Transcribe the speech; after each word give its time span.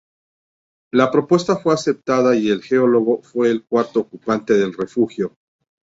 La 0.91 1.11
propuesta 1.11 1.57
fue 1.57 1.75
aceptada 1.75 2.35
y 2.35 2.49
el 2.49 2.63
geólogo 2.63 3.21
fue 3.21 3.51
el 3.51 3.65
cuarto 3.67 3.99
ocupante 3.99 4.55
del 4.55 4.73
refugio. 4.73 5.35